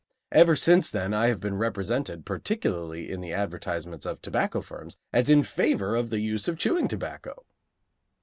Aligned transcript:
Ever 0.31 0.55
since 0.55 0.89
then 0.89 1.13
I 1.13 1.27
have 1.27 1.39
been 1.39 1.59
represented, 1.59 2.25
particularly 2.25 3.11
in 3.11 3.21
the 3.21 3.33
advertisements 3.33 4.03
of 4.03 4.19
tobacco 4.19 4.59
firms, 4.61 4.97
as 5.13 5.29
in 5.29 5.43
favor 5.43 5.95
of 5.95 6.09
the 6.09 6.21
use 6.21 6.47
of 6.47 6.57
chewing 6.57 6.87
tobacco! 6.87 7.45